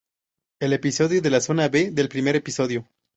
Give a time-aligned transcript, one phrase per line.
[0.59, 2.89] El episodio de la zona "B" del primer episodio.